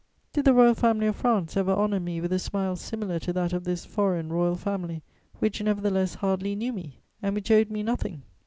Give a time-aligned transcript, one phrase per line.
[0.33, 3.53] Did the Royal Family of France ever honour me with a smile similar to that
[3.53, 5.03] of this foreign Royal Family,
[5.37, 8.23] which nevertheless hardly knew me and which owed me nothing?